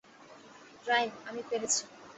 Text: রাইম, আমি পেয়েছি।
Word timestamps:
রাইম, 0.85 1.09
আমি 1.29 1.41
পেয়েছি। 1.49 1.81